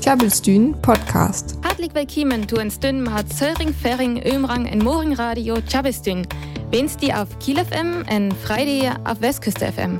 Tjabelstün 0.00 0.74
Podcast. 0.82 1.58
Hartelijk 1.62 1.94
willkommen 1.94 2.48
zu 2.48 2.56
en 2.56 2.70
stund 2.70 3.00
med 3.00 3.32
Søring, 3.34 3.74
Færing, 3.74 4.22
Ømrang 4.24 4.68
en 4.68 4.84
Moring 4.84 5.18
Radio 5.18 5.60
Tjabelstün. 5.60 6.26
Wenst 6.70 7.00
die 7.00 7.12
auf 7.12 7.28
Kiel 7.40 7.56
FM 7.56 8.04
en 8.08 8.32
Friday 8.32 8.92
auf 9.04 9.20
Westküste 9.20 9.72
FM. 9.72 9.98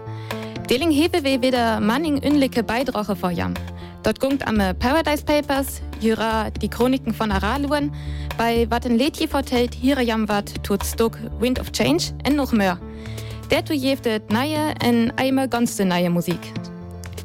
Deling 0.71 0.93
hebe 0.93 1.25
wir 1.25 1.43
wieder 1.43 1.81
manning 1.81 2.23
unliche 2.25 2.63
Beidrage 2.63 3.17
vor 3.17 3.31
jam. 3.31 3.55
Dort 4.05 4.21
gungt 4.21 4.47
am 4.47 4.59
Paradise 4.79 5.25
Papers, 5.25 5.83
jura 6.01 6.51
die 6.51 6.69
Chroniken 6.69 7.13
von 7.15 7.33
Araluen, 7.33 7.91
bei 8.39 8.67
wat 8.71 8.87
en 8.87 8.97
Lädje 8.97 9.27
vertellt, 9.27 9.75
hier 9.75 10.01
jam 10.03 10.29
wat 10.29 10.63
tut 10.63 10.85
Stuck 10.85 11.19
Wind 11.41 11.59
of 11.59 11.73
Change 11.73 12.13
en 12.23 12.37
noch 12.37 12.53
mehr. 12.53 12.79
Der 13.51 13.65
tu 13.65 13.73
jeftet 13.75 14.31
neue 14.31 14.73
en 14.81 15.13
einmal 15.17 15.49
ganz 15.49 15.79
neue 15.81 16.11
Musik. 16.11 16.39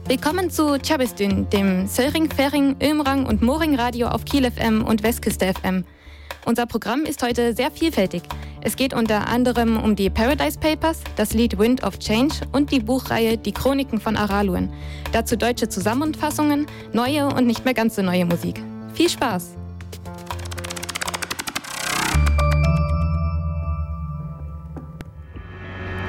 Willkommen 0.08 0.50
zu 0.50 0.78
Chabistün, 0.80 1.50
dem 1.52 1.88
Söring, 1.88 2.30
Fering, 2.30 2.76
Ömrang 2.82 3.26
und 3.26 3.42
Moring 3.42 3.76
Radio 3.76 4.08
auf 4.08 4.26
Kiel 4.26 4.50
FM 4.50 4.84
und 4.84 5.04
Westküste 5.04 5.54
FM. 5.54 5.86
Unser 6.46 6.66
Programm 6.66 7.04
ist 7.04 7.22
heute 7.24 7.54
sehr 7.54 7.72
vielfältig. 7.72 8.24
Es 8.62 8.76
geht 8.76 8.94
unter 8.94 9.28
anderem 9.28 9.78
um 9.78 9.96
die 9.96 10.10
Paradise 10.10 10.60
Papers, 10.60 11.02
das 11.16 11.34
Lied 11.34 11.58
Wind 11.58 11.84
of 11.84 12.00
Change 12.00 12.36
und 12.52 12.72
die 12.72 12.80
Buchreihe 12.80 13.38
Die 13.38 13.54
Chroniken 13.54 14.02
von 14.02 14.18
Araluen. 14.18 14.74
Dazu 15.14 15.38
deutsche 15.38 15.70
Zusammenfassungen, 15.70 16.66
neue 16.94 17.28
und 17.28 17.46
nicht 17.46 17.64
mehr 17.64 17.76
ganz 17.76 17.96
so 17.96 18.02
neue 18.02 18.26
Musik. 18.26 18.62
Viel 18.94 19.10
Spaß! 19.10 19.61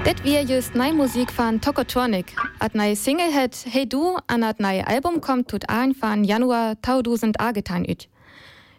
Det 0.05 0.24
wir 0.24 0.42
just 0.42 0.74
neue 0.74 0.92
Musik 0.92 1.30
von 1.30 1.61
Tokotronic. 1.61 2.34
At 2.59 2.74
neue 2.74 2.97
Single 2.97 3.33
hat 3.33 3.65
Hey 3.70 3.87
Du 3.87 4.19
an 4.27 4.43
at 4.43 4.59
neue 4.59 4.84
Album 4.84 5.20
kommt 5.20 5.48
tut 5.48 5.69
ein 5.69 5.95
von 5.95 6.24
Januar 6.24 6.74
2000 6.83 7.37
getan 7.55 7.84
üt. 7.84 8.09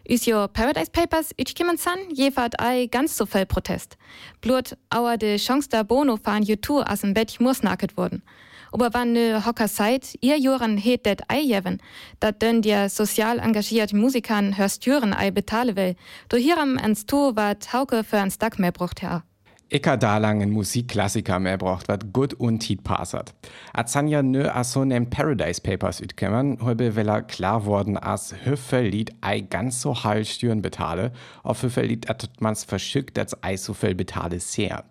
Is 0.04 0.26
jo 0.26 0.46
Paradise 0.48 0.90
Papers 0.90 1.30
utkommen 1.40 1.78
san, 1.78 1.98
jefat 2.12 2.60
ei 2.60 2.88
ganz 2.88 3.16
so 3.16 3.24
viel 3.24 3.46
Protest. 3.46 3.96
Blut 4.42 4.76
auer 4.90 5.16
de 5.16 5.38
Chance 5.38 5.70
der 5.70 5.84
Bono 5.84 6.18
fahren 6.18 6.42
YouTube 6.42 6.84
as 6.86 7.02
im 7.02 7.14
Bett 7.14 7.40
mursnaket 7.40 7.96
wurden. 7.96 8.22
Aber 8.70 8.92
wann 8.92 9.12
ne 9.12 9.46
Hocker 9.46 9.68
seid, 9.68 10.18
ihr 10.20 10.38
Joren 10.38 10.76
het 10.76 11.06
det 11.06 11.22
ei 11.28 11.40
jeven, 11.40 11.80
dat 12.20 12.42
dön 12.42 12.60
dir 12.60 12.90
sozial 12.90 13.38
engagiert 13.38 13.94
Musikern 13.94 14.58
hörst 14.58 14.82
Türen 14.82 15.14
ei 15.14 15.30
betale 15.30 15.74
will, 15.74 15.96
do 16.28 16.36
hieram 16.36 16.76
ans 16.76 17.06
Tu 17.06 17.16
wat 17.34 17.72
Hauke 17.72 18.04
für 18.04 18.18
ans 18.18 18.36
Dack 18.36 18.58
mehr 18.58 18.72
brucht 18.72 19.00
her. 19.00 19.22
Icker 19.70 19.96
da 19.96 20.18
lang 20.18 20.40
en 20.40 20.50
Musikklassiker 20.50 21.38
mehr 21.38 21.58
braucht, 21.58 21.88
wat 21.88 22.12
gut 22.12 22.34
und 22.34 22.60
tit 22.60 22.84
passert. 22.84 23.34
Als 23.72 23.92
Sanja 23.92 24.22
nö 24.22 24.48
a 24.48 24.62
so 24.62 24.84
nem 24.84 25.08
Paradise 25.10 25.60
Papers 25.60 26.00
ütkämmern, 26.00 26.58
holbe 26.60 26.94
weller 26.96 27.22
klar 27.22 27.64
worden 27.64 27.96
as 27.96 28.34
Hüffel 28.44 28.88
Lied 28.88 29.12
ei 29.20 29.40
ganz 29.40 29.80
so 29.80 30.04
hall 30.04 30.24
stüren 30.24 30.62
betale, 30.62 31.12
auf 31.42 31.62
Hüffel 31.62 31.86
Lied 31.86 32.10
at 32.10 32.28
mans 32.40 32.64
verschickt 32.64 33.18
als 33.18 33.36
ei 33.42 33.56
so 33.56 33.72
viel 33.72 33.94
betale 33.94 34.38
sehr. 34.38 34.84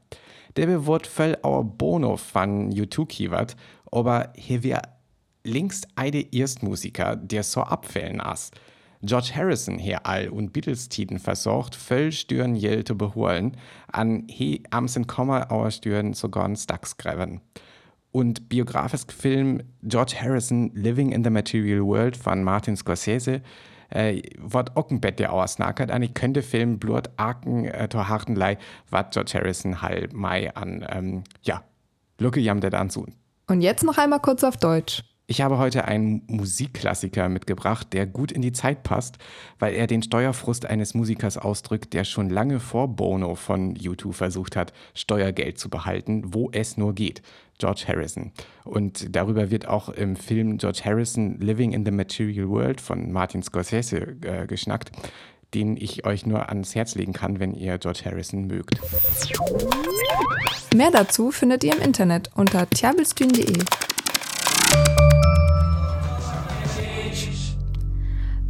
Der 0.57 0.67
bewort 0.67 1.07
voll 1.07 1.37
auer 1.43 1.63
Bono 1.63 2.19
van 2.33 2.71
YouTube 2.71 3.09
kiwert, 3.09 3.55
aber 3.91 4.33
hier 4.35 4.63
wir 4.63 4.81
links 5.43 5.83
eide 5.95 6.21
Erstmusiker, 6.33 7.15
der 7.15 7.43
so 7.43 7.61
abfällen 7.61 8.21
as. 8.21 8.51
George 9.03 9.31
Harrison 9.35 9.77
hier 9.77 10.05
all 10.05 10.29
und 10.29 10.53
Beatles-Tiden 10.53 11.19
versorgt, 11.19 11.75
voll 11.75 12.11
Stüren 12.11 12.55
jell 12.55 12.85
zu 12.85 12.97
beholen, 12.97 13.57
an 13.91 14.25
he 14.29 14.63
amsen 14.71 15.07
Komma 15.07 15.49
auer 15.49 15.71
Stüren 15.71 16.13
sogar 16.13 16.45
ein 16.45 16.55
Stacks. 16.55 16.95
Und 18.11 18.47
biografisch 18.47 19.05
Film 19.09 19.61
George 19.81 20.15
Harrison 20.19 20.71
Living 20.73 21.11
in 21.11 21.23
the 21.23 21.29
Material 21.29 21.81
World 21.81 22.15
von 22.15 22.43
Martin 22.43 22.77
Scorsese 22.77 23.41
äh, 23.89 24.21
wird 24.37 24.77
auch 24.77 24.89
ein 24.89 25.01
Bett 25.01 25.19
der. 25.19 25.33
An 25.33 26.01
ich 26.01 26.13
könnte 26.13 26.41
Film 26.41 26.79
Blut 26.79 27.09
Arken 27.17 27.65
äh, 27.65 27.89
to 27.89 28.07
Hartenlei, 28.07 28.57
wat 28.89 29.13
George 29.13 29.31
Harrison 29.33 29.81
halt 29.81 30.13
mai 30.13 30.53
an, 30.55 30.85
ähm, 30.89 31.23
ja, 31.41 31.63
Lucke 32.19 32.39
jam 32.39 32.61
der 32.61 32.69
dann. 32.69 32.89
Und 33.47 33.61
jetzt 33.61 33.83
noch 33.83 33.97
einmal 33.97 34.19
kurz 34.19 34.43
auf 34.43 34.55
Deutsch. 34.57 35.03
Ich 35.25 35.39
habe 35.39 35.57
heute 35.57 35.85
einen 35.85 36.23
Musikklassiker 36.27 37.29
mitgebracht, 37.29 37.93
der 37.93 38.05
gut 38.05 38.31
in 38.33 38.41
die 38.41 38.51
Zeit 38.51 38.83
passt, 38.83 39.19
weil 39.57 39.73
er 39.73 39.87
den 39.87 40.03
Steuerfrust 40.03 40.65
eines 40.65 40.95
Musikers 40.95 41.37
ausdrückt, 41.37 41.93
der 41.93 42.03
schon 42.03 42.29
lange 42.29 42.59
vor 42.59 42.89
Bono 42.89 43.35
von 43.35 43.73
YouTube 43.75 44.15
versucht 44.15 44.57
hat, 44.57 44.73
Steuergeld 44.93 45.57
zu 45.57 45.69
behalten, 45.69 46.33
wo 46.33 46.49
es 46.51 46.75
nur 46.75 46.93
geht. 46.93 47.21
George 47.57 47.85
Harrison. 47.87 48.33
Und 48.65 49.15
darüber 49.15 49.49
wird 49.49 49.67
auch 49.67 49.87
im 49.87 50.17
Film 50.17 50.57
George 50.57 50.81
Harrison 50.83 51.39
Living 51.39 51.71
in 51.71 51.85
the 51.85 51.91
Material 51.91 52.49
World 52.49 52.81
von 52.81 53.11
Martin 53.11 53.43
Scorsese 53.43 54.17
äh, 54.23 54.45
geschnackt, 54.47 54.91
den 55.53 55.77
ich 55.77 56.05
euch 56.05 56.25
nur 56.25 56.49
ans 56.49 56.75
Herz 56.75 56.95
legen 56.95 57.13
kann, 57.13 57.39
wenn 57.39 57.53
ihr 57.53 57.77
George 57.77 58.01
Harrison 58.03 58.47
mögt. 58.47 58.81
Mehr 60.75 60.91
dazu 60.91 61.31
findet 61.31 61.63
ihr 61.63 61.73
im 61.73 61.81
Internet 61.81 62.29
unter 62.35 62.69
tjabelstün.de. 62.69 63.63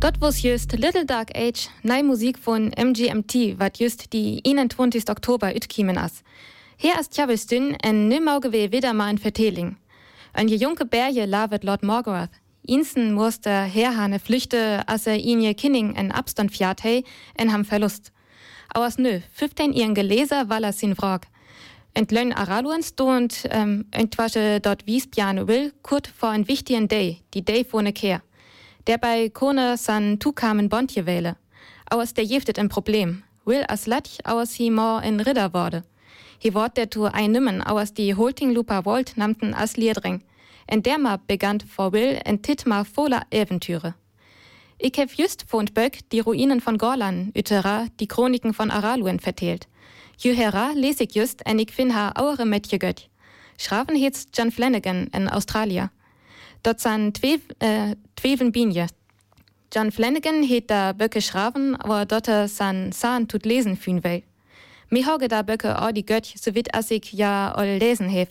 Dort 0.03 0.19
was 0.19 0.41
just 0.41 0.73
Little 0.73 1.05
Dark 1.05 1.29
Age, 1.33 1.69
neue 1.81 2.03
Musik 2.03 2.37
von 2.37 2.73
MGMT, 2.77 3.57
wat 3.57 3.79
just 3.79 4.11
die 4.11 4.41
21. 4.45 5.09
Oktober 5.09 5.55
ütkiemen 5.55 5.97
as. 5.97 6.23
Hier 6.75 6.99
ist 6.99 7.13
Tjabelstün 7.13 7.77
en 7.81 8.09
nimauge 8.09 8.51
we 8.51 8.73
wieder 8.73 8.91
mal 8.91 9.05
ein 9.05 9.17
Verteling. 9.17 9.77
Ein 10.33 10.49
junge 10.49 10.83
Bärje 10.85 11.25
lavet 11.25 11.63
Lord 11.63 11.83
Morgoth. 11.83 12.31
Insen 12.63 13.13
musste 13.13 13.49
herhane 13.49 14.19
flüchte, 14.19 14.83
as 14.87 15.07
er 15.07 15.15
ihn 15.15 15.39
je 15.39 15.53
Kinning 15.53 15.95
en 15.95 16.11
Abstand 16.11 16.51
fiat 16.51 16.83
hei, 16.83 17.05
en 17.37 17.53
ham 17.53 17.63
Verlust. 17.63 18.11
Auers 18.75 18.97
nö, 18.97 19.21
15 19.31 19.71
ihren 19.71 19.95
Geleser 19.95 20.49
walla 20.49 20.73
sin 20.73 20.97
Vrag. 20.97 21.27
Entlön 21.93 22.33
Araluan 22.33 22.83
stund, 22.83 23.47
ähm, 23.51 23.85
entwasche 23.91 24.59
dort 24.59 24.85
Wiesbjane 24.85 25.47
will, 25.47 25.71
kurt 25.81 26.07
vor 26.07 26.27
ein 26.27 26.49
wichtigen 26.49 26.89
Day, 26.89 27.21
die 27.33 27.45
Day 27.45 27.63
vorne 27.63 27.93
Kehr 27.93 28.21
der 28.87 28.97
bei 28.97 29.29
Kone 29.29 29.77
san 29.77 30.19
Tukamen 30.19 30.69
Bontje 30.69 31.05
wähle. 31.05 31.37
Aus 31.89 32.13
der 32.13 32.25
jeftet 32.25 32.59
ein 32.59 32.69
Problem. 32.69 33.23
Will 33.45 33.63
as 33.67 33.87
latch 33.87 34.19
aus 34.25 34.57
hi 34.57 34.69
mor 34.69 35.01
in 35.03 35.19
Ridder 35.19 35.53
wurde. 35.53 35.83
Hi 36.43 36.53
wort 36.53 36.75
der 36.77 36.89
tu 36.89 37.05
ein 37.05 37.31
Nimmen 37.31 37.61
aus 37.61 37.93
die 37.93 38.15
Holting 38.15 38.51
Lupa 38.51 38.83
Volt 38.85 39.15
namten 39.15 39.53
as 39.53 39.77
Lierdring. 39.77 40.21
En 40.67 40.81
derma 40.81 41.17
begann 41.27 41.59
vor 41.61 41.93
Will 41.93 42.19
en 42.25 42.41
Titma 42.41 42.83
voller 42.83 43.23
Eventüre. 43.31 43.95
Ich 44.77 44.97
hef 44.97 45.13
just 45.13 45.45
von 45.47 45.65
Böck 45.65 45.99
die 46.11 46.19
Ruinen 46.19 46.59
von 46.59 46.77
Gorlan, 46.77 47.31
Ütera, 47.33 47.87
die 47.99 48.07
Chroniken 48.07 48.53
von 48.53 48.71
Araluen 48.71 49.19
vertelt. 49.19 49.67
Juhera 50.17 50.71
les 50.73 50.99
ich 50.99 51.15
just 51.15 51.45
en 51.45 51.59
ich 51.59 51.71
fin 51.71 51.95
ha 51.95 52.11
aure 52.15 52.45
Mädje 52.45 52.79
gött. 52.79 53.09
Schraven 53.57 53.95
het's 53.95 54.27
John 54.33 54.51
Flanagan 54.51 55.07
in 55.13 55.29
Australien. 55.29 55.89
Dort 56.63 56.79
sind 56.79 57.17
twee, 57.17 57.39
äh, 57.59 57.95
tweeven 58.15 58.51
binje. 58.53 58.87
John 59.73 59.91
Flanagan 59.91 60.43
heet 60.43 60.69
da 60.69 60.93
Böcke 60.93 61.21
schraven, 61.21 61.75
aber 61.75 62.05
dort 62.05 62.29
san 62.49 62.91
Saan 62.91 63.27
tut 63.27 63.45
lesen 63.45 63.75
fün 63.75 64.03
will. 64.03 64.23
Mi 64.89 65.03
hauge 65.03 65.27
da 65.27 65.41
Böcke 65.41 65.75
all 65.77 65.91
die 65.91 66.05
Götch, 66.05 66.37
so 66.37 66.53
wit 66.53 66.73
as 66.75 66.91
ich 66.91 67.11
ja 67.11 67.51
all 67.51 67.79
lesen 67.79 68.07
hef. 68.07 68.29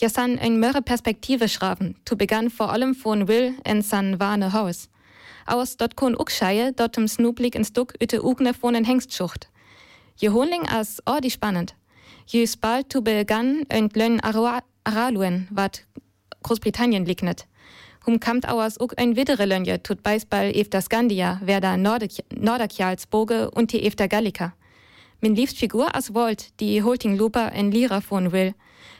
Ja 0.00 0.08
san 0.08 0.38
ein 0.38 0.60
mörre 0.60 0.80
Perspektive 0.80 1.48
schraven, 1.48 1.96
tu 2.04 2.16
begann 2.16 2.50
vor 2.50 2.72
allem 2.72 2.94
von 2.94 3.26
Will 3.26 3.54
en 3.64 3.82
san 3.82 4.20
warne 4.20 4.52
Haus. 4.52 4.88
Aus 5.44 5.76
dort 5.76 5.96
kon 5.96 6.14
Uckscheie, 6.16 6.72
dort 6.72 6.96
im 6.96 7.08
Snublik 7.08 7.56
ins 7.56 7.72
Duck 7.72 7.94
üte 8.00 8.22
Ugne 8.24 8.54
von 8.54 8.76
en 8.76 8.84
Hengstschucht. 8.84 9.48
Je 10.16 10.30
Honling 10.30 10.68
as 10.68 11.02
all 11.04 11.20
die 11.20 11.30
spannend. 11.30 11.74
Je 12.26 12.46
spalt 12.46 12.90
tu 12.90 13.00
begann 13.02 13.64
en 13.68 13.90
lön 13.92 14.20
Araluen, 14.20 15.48
wat 15.50 15.82
Großbritannien 16.44 17.04
lignet. 17.04 17.47
Hum 18.08 18.20
kamt 18.20 18.48
auers 18.48 18.80
uk 18.80 18.94
ein 18.96 19.16
widere 19.16 19.44
Lönje 19.44 19.82
tut 19.82 20.02
Beisball 20.02 20.50
efter 20.56 20.80
Skandia, 20.80 21.38
Werder 21.44 21.76
Norderkjalsboge 21.76 23.50
und 23.50 23.70
die 23.70 23.82
efter 23.82 24.08
Gallica. 24.08 24.54
Min 25.20 25.36
Figur 25.46 25.94
as 25.94 26.14
Volt, 26.14 26.58
die 26.58 26.82
Holting 26.82 27.18
Lupa 27.18 27.48
en 27.48 27.70
Lira 27.70 28.00
von 28.00 28.32
will. 28.32 28.54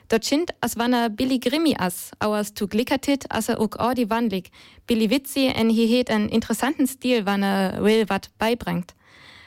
Dort 0.09 0.27
schint 0.27 0.51
as 0.61 0.77
wanna 0.77 1.09
Billy 1.09 1.39
Grimmi 1.39 1.75
as, 1.79 2.11
auers 2.19 2.53
tu 2.53 2.67
glickertit 2.67 3.25
as 3.31 3.49
er 3.49 3.63
uk 3.63 3.81
ordi 3.81 4.11
wandlig, 4.11 4.51
Billy 4.87 5.09
Witzi 5.09 5.47
en 5.47 5.71
hi 5.71 5.87
het 5.97 6.11
en 6.11 6.29
interessanten 6.29 6.87
Stil 6.87 7.25
wanna 7.25 7.81
will 7.81 8.05
wat 8.11 8.29
beibringt. 8.37 8.95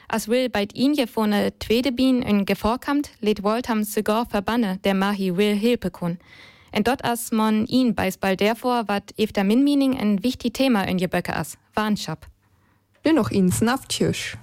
As 0.08 0.26
will 0.26 0.50
beit 0.50 0.72
ihn 0.72 0.94
je 0.94 1.06
von 1.06 1.28
ne 1.28 1.52
tweede 1.58 1.92
Bien 1.92 2.22
en 2.22 2.44
gevorkamt, 2.46 3.10
lädt 3.20 3.44
Volt 3.44 3.68
ham 3.68 3.84
sogar 3.84 4.26
verbanne, 4.28 4.78
der 4.82 4.94
Mahi 4.94 5.36
will 5.36 5.54
Hilpe 5.54 5.90
kun. 5.90 6.18
Und 6.74 6.88
dort 6.88 7.04
as 7.04 7.32
man 7.32 7.66
ihn 7.66 7.94
beisbald 7.94 8.40
davor, 8.40 8.88
wat 8.88 9.14
efter 9.18 9.44
min 9.44 9.62
mening 9.62 9.98
ein 9.98 10.22
wichtig 10.22 10.54
Thema 10.54 10.82
in 10.84 10.98
je 10.98 11.06
Böcke 11.06 11.36
as, 11.36 11.58
Warnschap. 11.74 12.26
Nur 13.04 13.14
noch 13.14 13.30
ins 13.30 13.60
Naftjösch. 13.60 14.36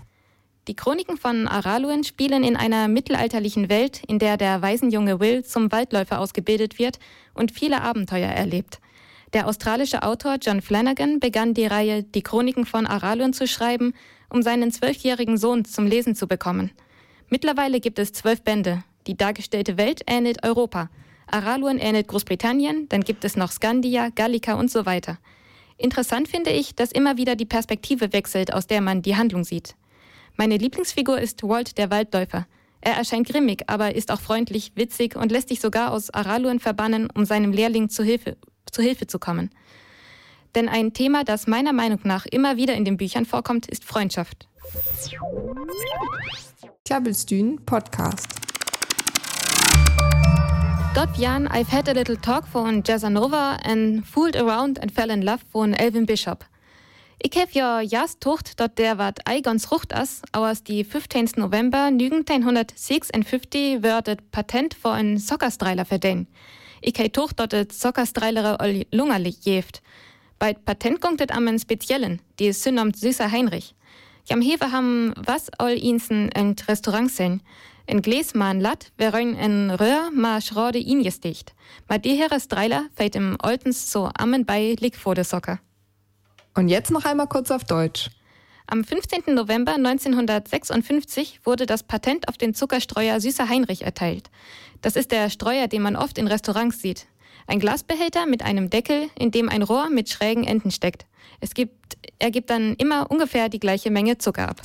Die 0.67 0.75
Chroniken 0.75 1.17
von 1.17 1.47
Araluen 1.47 2.03
spielen 2.03 2.43
in 2.43 2.55
einer 2.55 2.87
mittelalterlichen 2.87 3.69
Welt, 3.69 4.03
in 4.07 4.19
der 4.19 4.37
der 4.37 4.61
Waisenjunge 4.61 5.19
Will 5.19 5.43
zum 5.43 5.71
Waldläufer 5.71 6.19
ausgebildet 6.19 6.77
wird 6.77 6.99
und 7.33 7.51
viele 7.51 7.81
Abenteuer 7.81 8.29
erlebt. 8.29 8.79
Der 9.33 9.47
australische 9.47 10.03
Autor 10.03 10.37
John 10.41 10.61
Flanagan 10.61 11.19
begann 11.19 11.53
die 11.53 11.65
Reihe 11.65 12.03
Die 12.03 12.21
Chroniken 12.21 12.65
von 12.65 12.85
Aralun 12.85 13.33
zu 13.33 13.47
schreiben, 13.47 13.93
um 14.29 14.43
seinen 14.43 14.71
zwölfjährigen 14.71 15.37
Sohn 15.37 15.65
zum 15.65 15.87
Lesen 15.87 16.13
zu 16.15 16.27
bekommen. 16.27 16.71
Mittlerweile 17.29 17.79
gibt 17.79 17.97
es 17.97 18.13
zwölf 18.13 18.41
Bände. 18.41 18.83
Die 19.07 19.17
dargestellte 19.17 19.77
Welt 19.77 20.01
ähnelt 20.07 20.43
Europa. 20.43 20.89
Aralun 21.31 21.77
ähnelt 21.77 22.07
Großbritannien, 22.07 22.87
dann 22.89 23.01
gibt 23.01 23.23
es 23.23 23.35
noch 23.35 23.51
Skandia, 23.51 24.09
Gallica 24.09 24.55
und 24.55 24.69
so 24.71 24.85
weiter. 24.85 25.17
Interessant 25.77 26.27
finde 26.27 26.51
ich, 26.51 26.75
dass 26.75 26.91
immer 26.91 27.17
wieder 27.17 27.35
die 27.35 27.45
Perspektive 27.45 28.11
wechselt, 28.11 28.53
aus 28.53 28.67
der 28.67 28.81
man 28.81 29.01
die 29.01 29.15
Handlung 29.15 29.43
sieht. 29.43 29.75
Meine 30.35 30.57
Lieblingsfigur 30.57 31.19
ist 31.19 31.43
Walt 31.43 31.77
der 31.77 31.89
Waldläufer. 31.89 32.47
Er 32.81 32.93
erscheint 32.93 33.27
grimmig, 33.27 33.63
aber 33.67 33.95
ist 33.95 34.11
auch 34.11 34.21
freundlich, 34.21 34.71
witzig 34.75 35.15
und 35.15 35.31
lässt 35.31 35.49
sich 35.49 35.59
sogar 35.59 35.91
aus 35.91 36.09
Araluen 36.09 36.59
verbannen, 36.59 37.09
um 37.13 37.25
seinem 37.25 37.51
Lehrling 37.51 37.89
zu 37.89 38.03
Hilfe, 38.03 38.37
zu 38.71 38.81
Hilfe 38.81 39.07
zu 39.07 39.19
kommen. 39.19 39.49
Denn 40.55 40.69
ein 40.69 40.93
Thema, 40.93 41.23
das 41.23 41.47
meiner 41.47 41.73
Meinung 41.73 41.99
nach 42.03 42.25
immer 42.25 42.57
wieder 42.57 42.73
in 42.73 42.85
den 42.85 42.97
Büchern 42.97 43.25
vorkommt, 43.25 43.67
ist 43.67 43.83
Freundschaft. 43.83 44.47
Klabbelstühn 46.85 47.63
Podcast. 47.65 48.38
Dort 50.99 51.17
Jan, 51.17 51.47
I've 51.47 51.71
had 51.71 51.87
a 51.87 51.93
little 51.93 52.17
talk 52.17 52.45
von 52.45 52.83
Jazzanova 52.83 53.57
and 53.63 54.05
fooled 54.05 54.35
around 54.35 54.81
and 54.81 54.91
fell 54.91 55.09
in 55.09 55.23
love 55.23 55.41
von 55.49 55.73
Elvin 55.73 56.05
Bishop. 56.05 56.45
Ik 57.17 57.33
heb 57.33 57.49
ja 57.51 57.81
juist 57.81 58.19
tocht 58.19 58.57
dat 58.57 58.75
der 58.75 58.97
wat 58.97 59.19
eigons 59.23 59.71
rucht 59.71 59.93
as, 59.93 60.19
aus 60.31 60.63
die 60.63 60.85
15. 60.85 61.29
November 61.35 61.89
1956 61.97 63.81
wird 63.81 64.05
het 64.05 64.29
Patent 64.29 64.75
voor 64.81 64.95
een 64.95 65.19
sokkerstreiler 65.19 65.85
verdien. 65.85 66.27
Ik 66.79 66.95
heb 66.95 67.11
tocht 67.13 67.37
dat 67.37 67.51
het 67.51 67.73
sokkerstreilere 67.73 68.57
al 68.57 68.83
lungerlich 68.89 69.37
jeft. 69.43 69.81
Bei 70.37 70.53
Patent 70.53 70.97
gongt 70.99 71.19
het 71.19 71.31
am 71.31 71.47
en 71.47 71.59
speziellen, 71.59 72.19
die 72.35 72.53
synomt 72.53 72.97
Süßer 72.97 73.29
Heinrich. 73.31 73.73
Jam 74.23 74.41
Hewe 74.41 74.69
ham 74.69 75.13
was 75.25 75.49
all 75.57 75.77
insen 75.77 76.29
en 76.29 76.55
Restaurant 76.67 77.11
sein. 77.11 77.41
En 77.89 78.03
Gläs 78.03 78.35
ma 78.35 78.51
en 78.51 78.61
lat, 78.61 78.91
wären 78.97 79.35
en 79.35 79.71
Röhr 79.71 80.11
ma 80.13 80.41
schrode 80.41 80.77
ingesticht. 80.77 81.55
Ma 81.87 81.97
die 81.97 82.13
Herre 82.13 82.39
Streiler 82.39 82.85
fällt 82.95 83.15
im 83.15 83.35
Oltens 83.41 83.91
so 83.91 84.11
ammen 84.13 84.45
bei 84.45 84.75
der 84.75 85.23
Socker. 85.23 85.59
Und 86.53 86.67
jetzt 86.67 86.91
noch 86.91 87.05
einmal 87.05 87.25
kurz 87.25 87.49
auf 87.49 87.63
Deutsch. 87.63 88.11
Am 88.67 88.83
15. 88.83 89.33
November 89.33 89.73
1956 89.73 91.39
wurde 91.45 91.65
das 91.65 91.81
Patent 91.81 92.27
auf 92.27 92.37
den 92.37 92.53
Zuckerstreuer 92.53 93.19
Süßer 93.19 93.49
Heinrich 93.49 93.81
erteilt. 93.81 94.29
Das 94.83 94.95
ist 94.95 95.11
der 95.11 95.31
Streuer, 95.31 95.67
den 95.67 95.81
man 95.81 95.95
oft 95.95 96.19
in 96.19 96.27
Restaurants 96.27 96.79
sieht. 96.79 97.07
Ein 97.47 97.59
Glasbehälter 97.59 98.27
mit 98.27 98.43
einem 98.43 98.69
Deckel, 98.69 99.09
in 99.17 99.31
dem 99.31 99.49
ein 99.49 99.63
Rohr 99.63 99.89
mit 99.89 100.09
schrägen 100.09 100.43
Enden 100.43 100.69
steckt. 100.69 101.07
Es 101.39 101.55
gibt, 101.55 101.97
er 102.19 102.29
gibt 102.29 102.51
dann 102.51 102.75
immer 102.75 103.09
ungefähr 103.09 103.49
die 103.49 103.59
gleiche 103.59 103.89
Menge 103.89 104.19
Zucker 104.19 104.47
ab. 104.47 104.61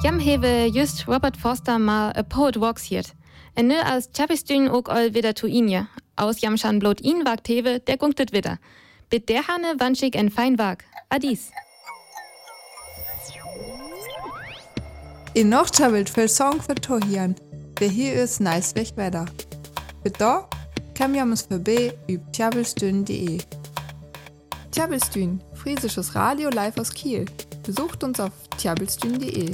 Jam 0.00 0.20
hewe 0.20 0.70
just 0.72 1.08
Robert 1.08 1.36
Forster 1.36 1.76
mal 1.78 2.12
A 2.16 2.22
Poet 2.22 2.60
Walks 2.60 2.84
hiert. 2.84 3.14
En 3.54 3.66
nu 3.66 3.80
als 3.80 4.08
Chapistün 4.12 4.68
ook 4.70 4.88
all 4.88 5.12
wieder 5.12 5.34
tu 5.34 5.46
inje. 5.46 5.88
Aus 6.14 6.40
Jamschan 6.40 6.78
blot 6.78 7.00
ihn 7.00 7.24
wagt 7.24 7.48
hewe, 7.48 7.80
der 7.80 7.96
gunktet 7.96 8.30
wieder. 8.30 8.58
Bit 9.08 9.28
der 9.28 9.48
Hanne 9.48 9.74
wanschig 9.78 10.14
en 10.14 10.30
fein 10.30 10.56
wag. 10.56 10.76
Adis. 11.08 11.50
In 15.32 15.48
noch 15.48 15.68
chabelt 15.70 16.08
für 16.08 16.28
Song 16.28 16.62
für 16.62 16.76
Tohian. 16.76 17.34
Der 17.80 17.88
hier 17.88 18.22
ist 18.22 18.40
nice 18.40 18.76
weg 18.76 18.96
weiter. 18.96 19.26
Bitte 20.04 20.44
kam 20.94 21.14
jamus 21.14 21.42
vorbei 21.42 21.92
üb 22.08 22.20
tjabelstün.de. 22.32 23.38
Tjabelstün, 24.70 25.42
friesisches 25.54 26.14
Radio 26.14 26.50
live 26.50 26.78
aus 26.78 26.92
Kiel. 26.92 27.24
Besucht 27.64 28.04
uns 28.04 28.20
auf 28.20 28.32
tjabelstün.de. 28.58 29.50